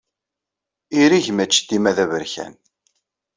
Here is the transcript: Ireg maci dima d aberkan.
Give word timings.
Ireg 1.01 1.25
maci 1.37 1.61
dima 1.69 1.91
d 1.95 1.97
aberkan. 2.03 2.53